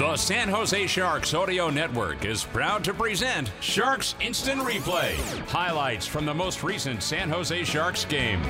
The 0.00 0.16
San 0.16 0.48
Jose 0.48 0.86
Sharks 0.86 1.34
Audio 1.34 1.68
Network 1.68 2.24
is 2.24 2.42
proud 2.42 2.82
to 2.84 2.94
present 2.94 3.52
Sharks 3.60 4.14
Instant 4.18 4.62
Replay. 4.62 5.14
Highlights 5.46 6.06
from 6.06 6.24
the 6.24 6.32
most 6.32 6.62
recent 6.62 7.02
San 7.02 7.28
Jose 7.28 7.64
Sharks 7.64 8.06
game. 8.06 8.42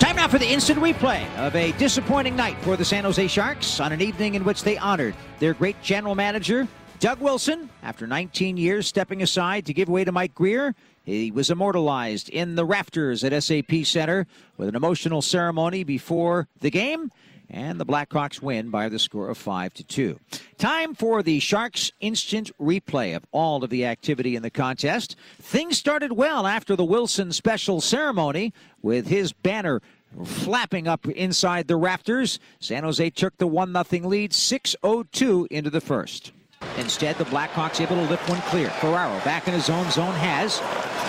Time 0.00 0.16
now 0.16 0.26
for 0.26 0.40
the 0.40 0.52
instant 0.52 0.80
replay 0.80 1.32
of 1.36 1.54
a 1.54 1.70
disappointing 1.78 2.34
night 2.34 2.60
for 2.62 2.76
the 2.76 2.84
San 2.84 3.04
Jose 3.04 3.28
Sharks 3.28 3.78
on 3.78 3.92
an 3.92 4.02
evening 4.02 4.34
in 4.34 4.42
which 4.42 4.64
they 4.64 4.76
honored 4.76 5.14
their 5.38 5.54
great 5.54 5.80
general 5.80 6.16
manager, 6.16 6.66
Doug 7.00 7.20
Wilson, 7.20 7.68
after 7.82 8.06
19 8.06 8.56
years 8.56 8.86
stepping 8.86 9.22
aside 9.22 9.66
to 9.66 9.74
give 9.74 9.88
way 9.88 10.04
to 10.04 10.12
Mike 10.12 10.34
Grier, 10.34 10.74
He 11.04 11.30
was 11.30 11.50
immortalized 11.50 12.30
in 12.30 12.54
the 12.54 12.64
rafters 12.64 13.22
at 13.24 13.42
SAP 13.42 13.84
Center 13.84 14.26
with 14.56 14.68
an 14.68 14.74
emotional 14.74 15.20
ceremony 15.20 15.84
before 15.84 16.48
the 16.60 16.70
game. 16.70 17.10
And 17.50 17.78
the 17.78 17.84
Blackhawks 17.84 18.40
win 18.40 18.70
by 18.70 18.88
the 18.88 18.98
score 18.98 19.28
of 19.28 19.36
5 19.36 19.74
to 19.74 19.84
2. 19.84 20.18
Time 20.56 20.94
for 20.94 21.22
the 21.22 21.40
Sharks 21.40 21.92
instant 22.00 22.50
replay 22.58 23.14
of 23.14 23.26
all 23.32 23.62
of 23.62 23.68
the 23.68 23.84
activity 23.84 24.34
in 24.34 24.42
the 24.42 24.48
contest. 24.48 25.14
Things 25.42 25.76
started 25.76 26.12
well 26.12 26.46
after 26.46 26.74
the 26.74 26.86
Wilson 26.86 27.32
special 27.32 27.82
ceremony 27.82 28.54
with 28.80 29.08
his 29.08 29.34
banner 29.34 29.82
flapping 30.24 30.88
up 30.88 31.06
inside 31.06 31.68
the 31.68 31.76
rafters. 31.76 32.38
San 32.60 32.82
Jose 32.82 33.10
took 33.10 33.36
the 33.36 33.46
1 33.46 33.74
0 33.84 34.08
lead 34.08 34.32
6 34.32 34.76
2 35.12 35.48
into 35.50 35.68
the 35.68 35.82
first. 35.82 36.32
Instead, 36.76 37.16
the 37.16 37.24
Blackhawks 37.24 37.80
able 37.80 37.96
to 37.96 38.10
lift 38.10 38.28
one 38.28 38.40
clear. 38.42 38.68
Ferraro 38.70 39.18
back 39.24 39.46
in 39.46 39.54
his 39.54 39.70
own 39.70 39.88
zone 39.90 40.14
has. 40.14 40.60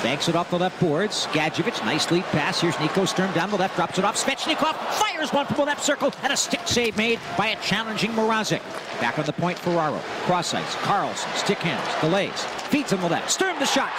Banks 0.04 0.30
it 0.30 0.36
off 0.36 0.50
the 0.52 0.60
left 0.60 0.80
boards. 0.80 1.26
Gadjovich, 1.28 1.84
nice 1.86 2.12
lead 2.12 2.24
pass. 2.26 2.62
Here's 2.62 2.80
Nico 2.80 3.06
Sturm 3.06 3.34
down 3.34 3.50
the 3.50 3.58
left, 3.58 3.76
drops 3.76 3.98
it 3.98 4.06
off. 4.06 4.16
Svechnikov 4.16 4.76
fires 4.94 5.34
one 5.34 5.46
from 5.48 5.56
the 5.58 5.64
left 5.64 5.84
circle, 5.84 6.14
and 6.22 6.32
a 6.32 6.38
stick 6.38 6.62
save 6.66 6.96
made 6.98 7.20
by 7.38 7.48
a 7.48 7.62
challenging 7.62 8.12
Mrazek. 8.12 8.62
Back 9.02 9.18
on 9.18 9.26
the 9.26 9.34
point, 9.34 9.58
Ferraro. 9.58 10.00
Cross 10.26 10.54
ice. 10.54 10.76
Karlsson, 10.76 11.36
stick 11.36 11.58
handles, 11.58 12.02
delays. 12.02 12.44
Feeds 12.70 12.94
on 12.94 13.02
the 13.02 13.10
left. 13.10 13.32
Sturm 13.32 13.58
the 13.60 13.66
shot. 13.66 13.92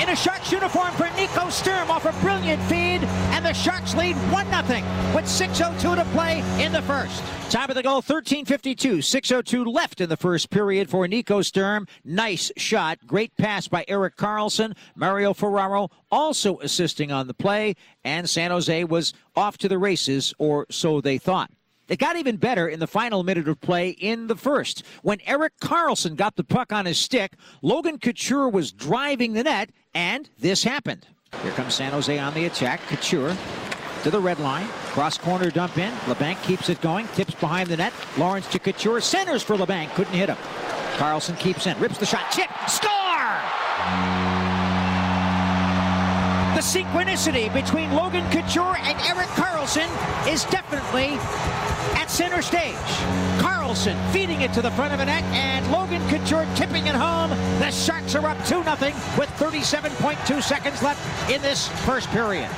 In 0.00 0.08
a 0.08 0.16
Sharks 0.16 0.50
uniform 0.50 0.94
for 0.94 1.10
Nico 1.14 1.50
Sturm 1.50 1.90
off 1.90 2.06
a 2.06 2.12
brilliant 2.22 2.62
feed, 2.62 3.04
and 3.34 3.44
the 3.44 3.52
Sharks 3.52 3.94
lead 3.94 4.16
1 4.32 4.46
0 4.46 4.82
with 5.14 5.26
6.02 5.26 5.94
to 5.94 6.04
play 6.12 6.42
in 6.58 6.72
the 6.72 6.80
first. 6.80 7.22
Time 7.50 7.68
of 7.68 7.76
the 7.76 7.82
goal 7.82 8.00
13.52, 8.00 9.00
6.02 9.00 9.70
left 9.70 10.00
in 10.00 10.08
the 10.08 10.16
first 10.16 10.48
period 10.48 10.88
for 10.88 11.06
Nico 11.06 11.42
Sturm. 11.42 11.86
Nice 12.02 12.50
shot, 12.56 12.98
great 13.06 13.36
pass 13.36 13.68
by 13.68 13.84
Erik 13.88 14.16
Karlsson, 14.16 14.74
Mario 14.96 15.34
Ferraro 15.34 15.90
also 16.10 16.58
assisting 16.60 17.12
on 17.12 17.26
the 17.26 17.34
play, 17.34 17.74
and 18.02 18.28
San 18.28 18.50
Jose 18.50 18.84
was 18.84 19.12
off 19.36 19.58
to 19.58 19.68
the 19.68 19.78
races, 19.78 20.32
or 20.38 20.66
so 20.70 21.02
they 21.02 21.18
thought. 21.18 21.50
It 21.90 21.98
got 21.98 22.16
even 22.16 22.36
better 22.36 22.68
in 22.68 22.78
the 22.78 22.86
final 22.86 23.24
minute 23.24 23.48
of 23.48 23.60
play 23.60 23.90
in 23.90 24.28
the 24.28 24.36
first. 24.36 24.84
When 25.02 25.20
Erik 25.26 25.58
Karlsson 25.60 26.14
got 26.14 26.36
the 26.36 26.44
puck 26.44 26.72
on 26.72 26.86
his 26.86 26.98
stick, 26.98 27.32
Logan 27.62 27.98
Couture 27.98 28.48
was 28.48 28.70
driving 28.70 29.32
the 29.32 29.42
net, 29.42 29.70
and 29.94 30.28
this 30.38 30.62
happened. 30.62 31.06
Here 31.42 31.52
comes 31.52 31.74
San 31.74 31.92
Jose 31.92 32.18
on 32.18 32.34
the 32.34 32.46
attack. 32.46 32.80
Couture 32.88 33.36
to 34.02 34.10
the 34.10 34.20
red 34.20 34.38
line. 34.40 34.66
Cross 34.92 35.18
corner 35.18 35.50
dump 35.50 35.78
in. 35.78 35.92
Labanc 36.06 36.42
keeps 36.42 36.68
it 36.68 36.80
going. 36.80 37.06
Tips 37.08 37.34
behind 37.34 37.68
the 37.68 37.76
net. 37.76 37.92
Lorentz 38.16 38.48
to 38.48 38.58
Couture. 38.58 39.00
Centers 39.00 39.42
for 39.42 39.56
Labanc. 39.56 39.90
Couldn't 39.94 40.14
hit 40.14 40.28
him. 40.28 40.38
Karlsson 40.96 41.38
keeps 41.38 41.66
in. 41.66 41.78
Rips 41.78 41.98
the 41.98 42.06
shot. 42.06 42.30
Chip. 42.30 42.50
Score! 42.68 42.99
The 46.60 46.66
synchronicity 46.78 47.50
between 47.54 47.90
Logan 47.94 48.30
Couture 48.30 48.76
and 48.80 49.00
Erik 49.08 49.28
Karlsson 49.28 49.88
is 50.30 50.44
definitely 50.44 51.16
at 51.98 52.10
center 52.10 52.42
stage. 52.42 52.74
Karlsson 53.40 53.96
feeding 54.12 54.42
it 54.42 54.52
to 54.52 54.60
the 54.60 54.70
front 54.72 54.92
of 54.92 54.98
the 54.98 55.06
net, 55.06 55.24
and 55.32 55.66
Logan 55.72 56.06
Couture 56.10 56.46
tipping 56.56 56.86
it 56.86 56.94
home. 56.94 57.30
The 57.60 57.70
Sharks 57.70 58.14
are 58.14 58.26
up 58.26 58.36
2 58.44 58.62
0 58.62 58.64
with 59.16 59.30
37.2 59.38 60.42
seconds 60.42 60.82
left 60.82 61.30
in 61.30 61.40
this 61.40 61.68
first 61.86 62.10
period. 62.10 62.50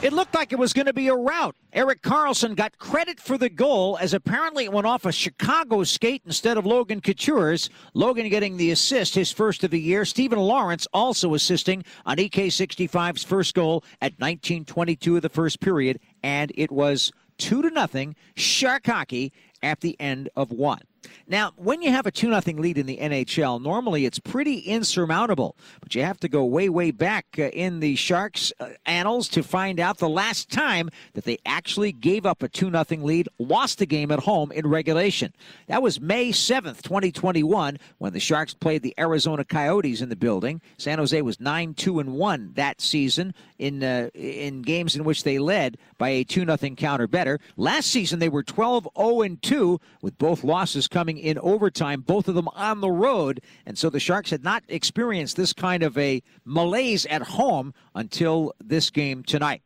It 0.00 0.12
looked 0.12 0.32
like 0.32 0.52
it 0.52 0.58
was 0.60 0.72
going 0.72 0.86
to 0.86 0.92
be 0.92 1.08
a 1.08 1.14
rout. 1.14 1.56
Erik 1.72 2.02
Karlsson 2.02 2.54
got 2.54 2.78
credit 2.78 3.18
for 3.18 3.36
the 3.36 3.48
goal 3.48 3.98
as 4.00 4.14
apparently 4.14 4.62
it 4.62 4.72
went 4.72 4.86
off 4.86 5.04
a 5.04 5.10
Chicago 5.10 5.82
skate 5.82 6.22
instead 6.24 6.56
of 6.56 6.64
Logan 6.64 7.00
Couture's. 7.00 7.68
Logan 7.94 8.28
getting 8.28 8.56
the 8.56 8.70
assist, 8.70 9.16
his 9.16 9.32
first 9.32 9.64
of 9.64 9.72
the 9.72 9.80
year. 9.80 10.04
Steven 10.04 10.38
Lorentz 10.38 10.86
also 10.92 11.34
assisting 11.34 11.82
on 12.06 12.18
EK65's 12.18 13.24
first 13.24 13.56
goal 13.56 13.82
at 14.00 14.12
1922 14.12 15.16
of 15.16 15.22
the 15.22 15.28
first 15.28 15.58
period, 15.58 15.98
and 16.22 16.52
it 16.54 16.70
was 16.70 17.10
two 17.36 17.60
to 17.60 17.70
nothing 17.70 18.14
Shark 18.36 18.86
hockey 18.86 19.32
at 19.64 19.80
the 19.80 19.96
end 19.98 20.28
of 20.36 20.52
one. 20.52 20.82
Now, 21.26 21.52
when 21.56 21.82
you 21.82 21.90
have 21.90 22.06
a 22.06 22.10
2 22.10 22.40
0 22.40 22.58
lead 22.58 22.78
in 22.78 22.86
the 22.86 22.96
NHL, 22.96 23.60
normally 23.60 24.06
it's 24.06 24.18
pretty 24.18 24.60
insurmountable. 24.60 25.56
But 25.80 25.94
you 25.94 26.02
have 26.02 26.18
to 26.20 26.28
go 26.28 26.44
way, 26.44 26.68
way 26.68 26.90
back 26.90 27.26
uh, 27.38 27.42
in 27.42 27.80
the 27.80 27.96
Sharks' 27.96 28.52
uh, 28.58 28.70
annals 28.86 29.28
to 29.30 29.42
find 29.42 29.78
out 29.78 29.98
the 29.98 30.08
last 30.08 30.50
time 30.50 30.90
that 31.14 31.24
they 31.24 31.38
actually 31.44 31.92
gave 31.92 32.24
up 32.24 32.42
a 32.42 32.48
2 32.48 32.70
0 32.70 32.84
lead, 33.04 33.28
lost 33.38 33.78
the 33.78 33.86
game 33.86 34.10
at 34.10 34.20
home 34.20 34.50
in 34.52 34.66
regulation. 34.66 35.32
That 35.66 35.82
was 35.82 36.00
May 36.00 36.30
7th, 36.30 36.82
2021, 36.82 37.78
when 37.98 38.12
the 38.12 38.20
Sharks 38.20 38.54
played 38.54 38.82
the 38.82 38.94
Arizona 38.98 39.44
Coyotes 39.44 40.00
in 40.00 40.08
the 40.08 40.16
building. 40.16 40.60
San 40.78 40.98
Jose 40.98 41.20
was 41.22 41.40
9 41.40 41.74
2 41.74 42.00
and 42.00 42.14
1 42.14 42.52
that 42.54 42.80
season 42.80 43.34
in, 43.58 43.82
uh, 43.82 44.08
in 44.14 44.62
games 44.62 44.96
in 44.96 45.04
which 45.04 45.24
they 45.24 45.38
led 45.38 45.76
by 45.98 46.08
a 46.08 46.24
2 46.24 46.44
0 46.44 46.56
counter 46.76 47.06
better. 47.06 47.38
Last 47.56 47.90
season, 47.90 48.18
they 48.18 48.28
were 48.28 48.42
12 48.42 48.88
0 48.96 49.22
and 49.22 49.42
2, 49.42 49.80
with 50.02 50.16
both 50.18 50.42
losses 50.42 50.87
coming 50.88 51.18
in 51.18 51.38
overtime, 51.38 52.00
both 52.00 52.28
of 52.28 52.34
them 52.34 52.48
on 52.48 52.80
the 52.80 52.90
road. 52.90 53.40
And 53.66 53.78
so 53.78 53.90
the 53.90 54.00
Sharks 54.00 54.30
had 54.30 54.42
not 54.42 54.64
experienced 54.68 55.36
this 55.36 55.52
kind 55.52 55.82
of 55.82 55.96
a 55.96 56.22
malaise 56.44 57.06
at 57.06 57.22
home 57.22 57.74
until 57.94 58.52
this 58.60 58.90
game 58.90 59.22
tonight. 59.22 59.62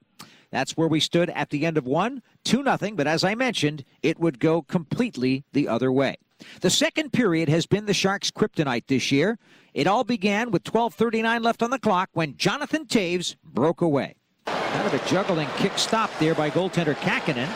That's 0.51 0.77
where 0.77 0.89
we 0.89 1.01
stood 1.01 1.31
at 1.31 1.51
the 1.51 1.65
end 1.65 1.79
of 1.79 1.87
one, 1.87 2.23
2 2.45 2.63
nothing. 2.63 2.95
but 2.95 3.07
as 3.07 3.25
I 3.25 3.35
mentioned, 3.35 3.85
it 4.03 4.21
would 4.21 4.39
go 4.39 4.63
completely 4.63 5.45
the 5.53 5.67
other 5.67 5.91
way. 5.91 6.17
The 6.61 6.71
second 6.71 7.13
period 7.13 7.49
has 7.49 7.67
been 7.67 7.87
the 7.87 7.95
Sharks' 7.95 8.31
kryptonite 8.31 8.87
this 8.89 9.11
year. 9.13 9.39
It 9.73 9.87
all 9.87 10.05
began 10.05 10.51
with 10.51 10.65
12:39 10.65 11.43
left 11.43 11.63
on 11.63 11.71
the 11.71 11.79
clock 11.79 12.11
when 12.13 12.37
Jonathan 12.37 12.85
Toews 12.85 13.37
broke 13.43 13.81
away. 13.81 14.17
Kind 14.47 14.87
of 14.87 14.93
a 14.93 15.09
juggling 15.09 15.49
kick 15.57 15.79
stop 15.79 16.11
there 16.19 16.35
by 16.35 16.51
goaltender 16.51 16.95
Kahkonen. 16.97 17.49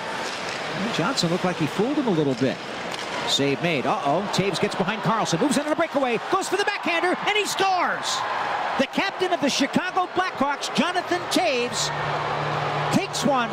Johnson 0.96 1.30
looked 1.30 1.44
like 1.44 1.56
he 1.56 1.66
fooled 1.66 1.96
him 1.96 2.06
a 2.06 2.10
little 2.10 2.34
bit. 2.34 2.56
Save 3.28 3.62
made. 3.62 3.86
Uh-oh. 3.86 4.22
Toews 4.32 4.60
gets 4.60 4.74
behind 4.74 5.02
Karlsson. 5.02 5.40
Moves 5.40 5.56
into 5.56 5.70
the 5.70 5.76
breakaway. 5.76 6.18
Goes 6.30 6.48
for 6.48 6.56
the 6.56 6.64
backhander, 6.64 7.16
and 7.18 7.36
he 7.36 7.44
scores! 7.46 8.16
The 8.78 8.86
captain 8.86 9.32
of 9.32 9.40
the 9.40 9.48
Chicago 9.48 10.06
Blackhawks, 10.14 10.74
Jonathan 10.74 11.20
Toews, 11.30 11.90
takes 12.92 13.24
one 13.24 13.50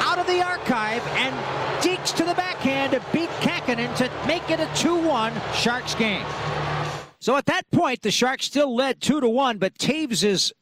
out 0.00 0.18
of 0.18 0.26
the 0.26 0.42
archive 0.42 1.06
and 1.16 1.34
deeks 1.82 2.14
to 2.16 2.24
the 2.24 2.34
backhand 2.34 2.92
to 2.92 3.02
beat 3.12 3.30
Kahkonen 3.40 3.94
to 3.96 4.10
make 4.26 4.48
it 4.50 4.60
a 4.60 4.66
2-1 4.66 5.32
Sharks 5.54 5.94
game. 5.94 6.24
So 7.20 7.36
at 7.36 7.46
that 7.46 7.70
point, 7.70 8.02
the 8.02 8.10
Sharks 8.10 8.46
still 8.46 8.74
led 8.74 9.00
2 9.00 9.20
to 9.20 9.28
1, 9.28 9.58
but 9.58 9.74
Toews' 9.78 10.52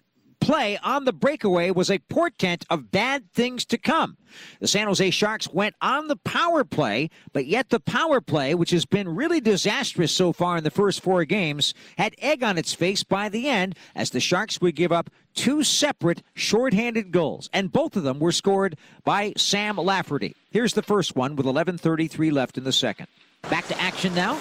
play 0.42 0.76
on 0.82 1.04
the 1.04 1.12
breakaway 1.12 1.70
was 1.70 1.88
a 1.88 2.00
portent 2.00 2.64
of 2.68 2.90
bad 2.90 3.30
things 3.32 3.64
to 3.66 3.78
come. 3.78 4.16
The 4.58 4.66
San 4.66 4.88
Jose 4.88 5.10
Sharks 5.10 5.48
went 5.48 5.76
on 5.80 6.08
the 6.08 6.16
power 6.16 6.64
play, 6.64 7.10
but 7.32 7.46
yet 7.46 7.68
the 7.68 7.78
power 7.78 8.20
play, 8.20 8.54
which 8.54 8.70
has 8.70 8.84
been 8.84 9.14
really 9.14 9.40
disastrous 9.40 10.10
so 10.10 10.32
far 10.32 10.56
in 10.56 10.64
the 10.64 10.70
first 10.70 11.00
four 11.00 11.24
games, 11.24 11.74
had 11.96 12.16
egg 12.18 12.42
on 12.42 12.58
its 12.58 12.74
face 12.74 13.04
by 13.04 13.28
the 13.28 13.48
end 13.48 13.76
as 13.94 14.10
the 14.10 14.18
Sharks 14.18 14.60
would 14.60 14.74
give 14.74 14.90
up 14.90 15.10
two 15.34 15.62
separate 15.62 16.22
shorthanded 16.34 17.12
goals, 17.12 17.48
and 17.52 17.72
both 17.72 17.96
of 17.96 18.02
them 18.02 18.18
were 18.18 18.32
scored 18.32 18.76
by 19.04 19.32
Sam 19.36 19.76
Lafferty. 19.76 20.34
Here's 20.50 20.74
the 20.74 20.82
first 20.82 21.14
one 21.14 21.36
with 21.36 21.46
11:33 21.46 22.32
left 22.32 22.58
in 22.58 22.64
the 22.64 22.72
second. 22.72 23.06
Back 23.48 23.66
to 23.68 23.80
action 23.80 24.14
now 24.14 24.40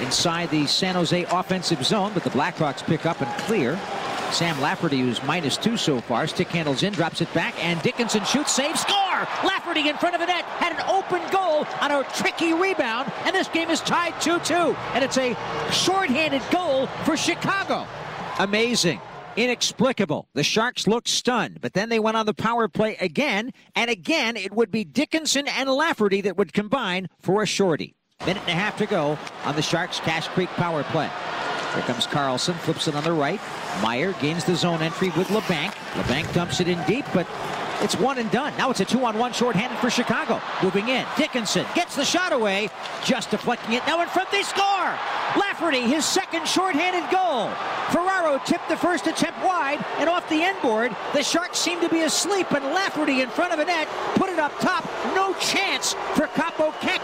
inside 0.00 0.50
the 0.50 0.66
San 0.66 0.94
Jose 0.94 1.24
offensive 1.24 1.84
zone, 1.84 2.12
but 2.12 2.22
the 2.22 2.30
Blackhawks 2.30 2.84
pick 2.84 3.06
up 3.06 3.20
and 3.20 3.30
clear. 3.42 3.78
Sam 4.32 4.60
Lafferty, 4.60 5.00
who's 5.00 5.22
minus 5.22 5.56
two 5.56 5.76
so 5.76 6.00
far, 6.00 6.26
stick 6.26 6.48
handles 6.48 6.82
in, 6.82 6.92
drops 6.92 7.20
it 7.20 7.32
back, 7.34 7.54
and 7.64 7.80
Dickinson 7.82 8.24
shoots, 8.24 8.52
save, 8.52 8.78
score! 8.78 9.26
Lafferty 9.44 9.88
in 9.88 9.96
front 9.96 10.14
of 10.14 10.20
the 10.20 10.26
net 10.26 10.44
had 10.44 10.72
an 10.72 10.84
open 10.88 11.22
goal 11.30 11.66
on 11.80 11.90
a 11.90 12.04
tricky 12.14 12.52
rebound, 12.52 13.10
and 13.24 13.34
this 13.34 13.48
game 13.48 13.70
is 13.70 13.80
tied 13.80 14.12
2-2, 14.14 14.76
and 14.94 15.02
it's 15.02 15.18
a 15.18 15.36
shorthanded 15.72 16.42
goal 16.50 16.86
for 17.04 17.16
Chicago. 17.16 17.86
Amazing. 18.38 19.00
Inexplicable. 19.36 20.28
The 20.34 20.42
Sharks 20.42 20.86
looked 20.86 21.08
stunned, 21.08 21.60
but 21.60 21.72
then 21.72 21.88
they 21.88 22.00
went 22.00 22.16
on 22.16 22.26
the 22.26 22.34
power 22.34 22.68
play 22.68 22.96
again, 22.96 23.52
and 23.74 23.90
again 23.90 24.36
it 24.36 24.52
would 24.52 24.70
be 24.70 24.84
Dickinson 24.84 25.48
and 25.48 25.70
Lafferty 25.70 26.20
that 26.22 26.36
would 26.36 26.52
combine 26.52 27.08
for 27.20 27.42
a 27.42 27.46
shorty. 27.46 27.94
Minute 28.26 28.42
and 28.42 28.50
a 28.50 28.54
half 28.54 28.76
to 28.78 28.86
go 28.86 29.16
on 29.44 29.54
the 29.54 29.62
Sharks 29.62 30.00
Cache 30.00 30.28
Creek 30.28 30.48
power 30.50 30.82
play. 30.84 31.08
Here 31.74 31.82
comes 31.82 32.06
Karlsson, 32.06 32.54
flips 32.54 32.88
it 32.88 32.94
on 32.94 33.04
the 33.04 33.12
right. 33.12 33.40
Meier 33.82 34.12
gains 34.14 34.44
the 34.44 34.56
zone 34.56 34.82
entry 34.82 35.10
with 35.10 35.28
Labanc. 35.28 35.72
Labanc 35.92 36.32
dumps 36.32 36.60
it 36.60 36.68
in 36.68 36.82
deep, 36.84 37.04
but 37.12 37.26
it's 37.80 37.96
one 37.96 38.18
and 38.18 38.30
done. 38.30 38.52
Now 38.56 38.70
it's 38.70 38.80
a 38.80 38.84
two-on-one 38.84 39.32
shorthanded 39.32 39.78
for 39.78 39.90
Chicago. 39.90 40.40
Moving 40.62 40.88
in. 40.88 41.06
Dickinson 41.16 41.64
gets 41.74 41.94
the 41.94 42.04
shot 42.04 42.32
away, 42.32 42.70
just 43.04 43.30
deflecting 43.30 43.74
it. 43.74 43.86
Now 43.86 44.00
in 44.02 44.08
front, 44.08 44.30
they 44.30 44.42
score! 44.42 44.98
Lafferty, 45.36 45.82
his 45.82 46.04
second 46.04 46.48
shorthanded 46.48 47.08
goal. 47.12 47.50
Ferraro 47.90 48.40
tipped 48.44 48.68
the 48.68 48.76
first 48.76 49.06
attempt 49.06 49.44
wide 49.44 49.84
and 49.98 50.08
off 50.08 50.28
the 50.28 50.42
end 50.42 50.60
board. 50.62 50.96
The 51.12 51.22
Sharks 51.22 51.58
seem 51.58 51.80
to 51.80 51.88
be 51.88 52.00
asleep, 52.00 52.50
and 52.52 52.64
Lafferty 52.64 53.20
in 53.20 53.28
front 53.28 53.52
of 53.52 53.58
the 53.58 53.64
net 53.64 53.88
put 54.14 54.30
it 54.30 54.38
up 54.38 54.58
top. 54.58 54.84
No 55.14 55.34
chance 55.34 55.67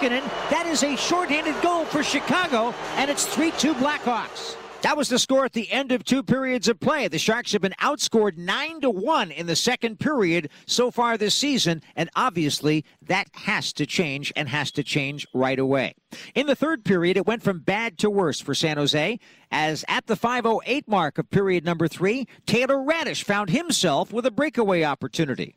Kähkönen. 0.05 0.51
That 0.51 0.67
is 0.67 0.83
a 0.83 0.97
shorthanded 0.97 1.61
goal 1.63 1.85
for 1.85 2.03
Chicago, 2.03 2.75
and 2.97 3.11
it's 3.11 3.27
3-2 3.27 3.75
Blackhawks. 3.75 4.57
That 4.83 4.99
was 4.99 5.09
the 5.09 5.19
score 5.19 5.47
at 5.47 5.55
the 5.55 5.73
end 5.73 5.93
of 5.93 6.05
two 6.05 6.23
periods 6.23 6.69
of 6.69 6.79
play. 6.79 7.09
The 7.09 7.19
Sharks 7.19 7.53
have 7.53 7.63
been 7.63 7.75
outscored 7.81 8.37
9 8.37 8.83
to 8.83 8.91
1 8.91 9.31
in 9.31 9.47
the 9.47 9.57
second 9.57 9.99
period 9.99 10.51
so 10.67 10.91
far 10.91 11.17
this 11.17 11.35
season, 11.35 11.81
and 11.97 12.11
obviously 12.17 12.85
that 13.01 13.29
has 13.33 13.73
to 13.75 13.87
change 13.87 14.31
and 14.37 14.47
has 14.51 14.71
to 14.73 14.83
change 14.83 15.27
right 15.33 15.59
away. 15.59 15.95
In 16.35 16.47
the 16.47 16.55
third 16.55 16.85
period, 16.85 17.17
it 17.17 17.27
went 17.27 17.43
from 17.43 17.61
bad 17.61 17.97
to 17.99 18.11
worse 18.11 18.41
for 18.41 18.55
San 18.55 18.77
Jose, 18.77 19.19
as 19.51 19.87
at 19.89 20.07
the 20.07 20.17
508 20.17 20.87
mark 20.87 21.17
of 21.17 21.31
period 21.31 21.65
number 21.65 21.89
3, 21.89 22.29
Taylor 22.45 22.77
Raddysh 22.77 23.25
found 23.25 23.49
himself 23.49 24.13
with 24.13 24.27
a 24.27 24.31
breakaway 24.31 24.83
opportunity. 24.83 25.57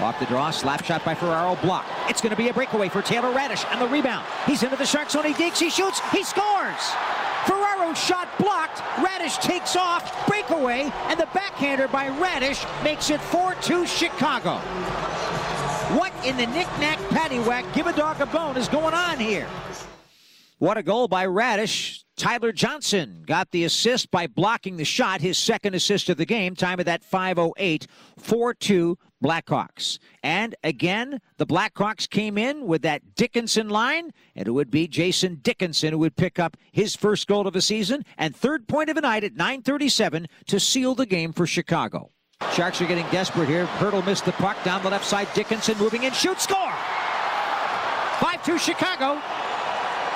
Off 0.00 0.18
the 0.18 0.26
draw, 0.26 0.50
slap 0.50 0.84
shot 0.84 1.04
by 1.04 1.14
Ferraro, 1.14 1.56
block. 1.56 1.86
It's 2.08 2.20
going 2.20 2.30
to 2.30 2.36
be 2.36 2.48
a 2.48 2.54
breakaway 2.54 2.88
for 2.88 3.02
Taylor 3.02 3.32
Raddysh 3.32 3.64
and 3.70 3.80
the 3.80 3.86
rebound. 3.86 4.26
He's 4.46 4.62
into 4.62 4.76
the 4.76 4.86
Sharks 4.86 5.12
zone, 5.12 5.24
he 5.24 5.34
digs, 5.34 5.58
he 5.58 5.70
shoots, 5.70 6.00
he 6.10 6.24
scores! 6.24 6.90
Ferraro 7.46 7.92
shot 7.94 8.28
blocked. 8.38 8.78
Raddysh 9.04 9.40
takes 9.40 9.76
off, 9.76 10.26
breakaway, 10.26 10.92
and 11.08 11.18
the 11.18 11.28
backhander 11.34 11.88
by 11.88 12.08
Raddysh 12.08 12.64
makes 12.84 13.10
it 13.10 13.20
4-2 13.20 13.86
Chicago. 13.86 14.58
What 15.96 16.12
in 16.24 16.36
the 16.36 16.46
knick-knack 16.46 16.98
paddywhack, 17.10 17.72
give 17.74 17.86
a 17.86 17.92
dog 17.92 18.20
a 18.20 18.26
bone 18.26 18.56
is 18.56 18.68
going 18.68 18.94
on 18.94 19.18
here? 19.18 19.48
What 20.58 20.78
a 20.78 20.82
goal 20.82 21.08
by 21.08 21.26
Raddysh. 21.26 22.04
Tyler 22.16 22.52
Johnson 22.52 23.24
got 23.26 23.50
the 23.50 23.64
assist 23.64 24.10
by 24.12 24.28
blocking 24.28 24.76
the 24.76 24.84
shot, 24.84 25.20
his 25.20 25.36
second 25.36 25.74
assist 25.74 26.08
of 26.08 26.18
the 26.18 26.24
game. 26.24 26.54
Time 26.54 26.78
of 26.78 26.86
that 26.86 27.02
508, 27.02 27.88
4 28.18 28.54
2 28.54 28.98
Blackhawks. 29.22 29.98
And 30.22 30.54
again, 30.64 31.20
the 31.38 31.46
Blackhawks 31.46 32.08
came 32.08 32.36
in 32.36 32.66
with 32.66 32.82
that 32.82 33.14
Dickinson 33.14 33.68
line, 33.68 34.12
and 34.34 34.48
it 34.48 34.50
would 34.50 34.70
be 34.70 34.88
Jason 34.88 35.36
Dickinson 35.42 35.92
who 35.92 35.98
would 35.98 36.16
pick 36.16 36.38
up 36.38 36.56
his 36.72 36.96
first 36.96 37.26
goal 37.28 37.46
of 37.46 37.54
the 37.54 37.62
season 37.62 38.04
and 38.18 38.34
third 38.34 38.66
point 38.68 38.88
of 38.88 38.96
the 38.96 39.02
night 39.02 39.24
at 39.24 39.34
9:37 39.34 40.26
to 40.46 40.60
seal 40.60 40.94
the 40.94 41.06
game 41.06 41.32
for 41.32 41.46
Chicago. 41.46 42.10
Sharks 42.54 42.82
are 42.82 42.86
getting 42.86 43.06
desperate 43.10 43.48
here. 43.48 43.66
Hertl 43.78 44.04
missed 44.04 44.24
the 44.24 44.32
puck 44.32 44.62
down 44.64 44.82
the 44.82 44.90
left 44.90 45.04
side. 45.04 45.28
Dickinson 45.32 45.78
moving 45.78 46.02
in, 46.02 46.12
shoot, 46.12 46.40
score. 46.40 46.72
5-2 48.18 48.58
Chicago. 48.58 49.20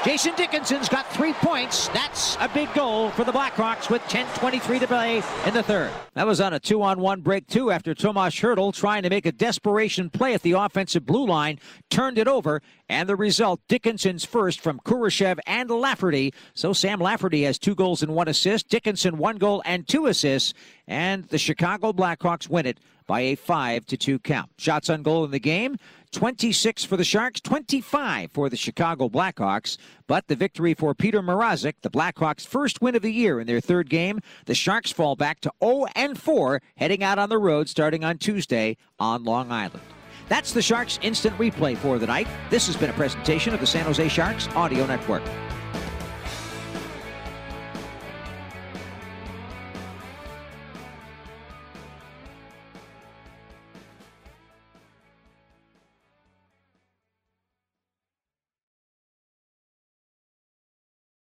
Jason 0.06 0.36
Dickinson's 0.36 0.88
got 0.88 1.04
three 1.12 1.32
points. 1.32 1.88
That's 1.88 2.36
a 2.36 2.48
big 2.48 2.72
goal 2.74 3.10
for 3.10 3.24
the 3.24 3.32
Blackhawks 3.32 3.90
with 3.90 4.02
10.23 4.02 4.78
to 4.78 4.86
play 4.86 5.16
in 5.44 5.52
the 5.52 5.64
third. 5.64 5.90
That 6.14 6.28
was 6.28 6.40
on 6.40 6.54
a 6.54 6.60
two-on-one 6.60 7.22
break, 7.22 7.48
too, 7.48 7.72
after 7.72 7.92
Tomas 7.92 8.32
Hertl 8.36 8.72
trying 8.72 9.02
to 9.02 9.10
make 9.10 9.26
a 9.26 9.32
desperation 9.32 10.08
play 10.08 10.32
at 10.32 10.42
the 10.42 10.52
offensive 10.52 11.04
blue 11.04 11.26
line, 11.26 11.58
turned 11.90 12.18
it 12.18 12.28
over, 12.28 12.62
and 12.88 13.08
the 13.08 13.16
result, 13.16 13.60
Dickinson's 13.66 14.24
first 14.24 14.60
from 14.60 14.78
Kurashev 14.78 15.40
and 15.44 15.68
Lafferty. 15.70 16.32
So 16.54 16.72
Sam 16.72 17.00
Lafferty 17.00 17.42
has 17.42 17.58
two 17.58 17.74
goals 17.74 18.00
and 18.00 18.14
one 18.14 18.28
assist. 18.28 18.68
Dickinson 18.68 19.18
one 19.18 19.38
goal 19.38 19.60
and 19.64 19.88
two 19.88 20.06
assists. 20.06 20.54
And 20.86 21.24
the 21.24 21.38
Chicago 21.38 21.92
Blackhawks 21.92 22.48
win 22.48 22.66
it 22.66 22.78
by 23.06 23.20
a 23.20 23.34
5 23.34 23.86
to 23.86 23.96
2 23.96 24.18
count. 24.20 24.50
Shots 24.58 24.90
on 24.90 25.02
goal 25.02 25.24
in 25.24 25.30
the 25.30 25.38
game 25.38 25.76
26 26.12 26.84
for 26.84 26.96
the 26.96 27.04
Sharks, 27.04 27.40
25 27.40 28.32
for 28.32 28.48
the 28.48 28.56
Chicago 28.56 29.08
Blackhawks. 29.08 29.76
But 30.06 30.28
the 30.28 30.36
victory 30.36 30.72
for 30.72 30.94
Peter 30.94 31.20
Mrazek, 31.20 31.74
the 31.82 31.90
Blackhawks' 31.90 32.46
first 32.46 32.80
win 32.80 32.94
of 32.94 33.02
the 33.02 33.12
year 33.12 33.38
in 33.38 33.46
their 33.46 33.60
third 33.60 33.90
game, 33.90 34.20
the 34.46 34.54
Sharks 34.54 34.90
fall 34.90 35.14
back 35.16 35.40
to 35.40 35.52
0 35.62 35.86
and 35.94 36.18
4, 36.18 36.62
heading 36.76 37.02
out 37.02 37.18
on 37.18 37.28
the 37.28 37.38
road 37.38 37.68
starting 37.68 38.04
on 38.04 38.18
Tuesday 38.18 38.76
on 38.98 39.24
Long 39.24 39.52
Island. 39.52 39.82
That's 40.28 40.52
the 40.52 40.62
Sharks 40.62 40.98
Instant 41.02 41.36
Replay 41.38 41.76
for 41.76 41.98
the 41.98 42.06
night. 42.06 42.28
This 42.50 42.66
has 42.66 42.76
been 42.76 42.90
a 42.90 42.94
presentation 42.94 43.54
of 43.54 43.60
the 43.60 43.66
San 43.66 43.84
Jose 43.84 44.08
Sharks 44.08 44.48
Audio 44.48 44.86
Network. 44.86 45.22